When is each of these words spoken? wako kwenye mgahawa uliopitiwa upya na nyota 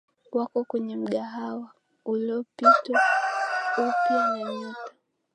wako 0.31 0.63
kwenye 0.63 0.95
mgahawa 0.95 1.71
uliopitiwa 2.05 3.01
upya 3.77 4.27
na 4.29 4.53
nyota 4.53 4.91